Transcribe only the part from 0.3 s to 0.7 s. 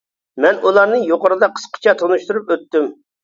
مەن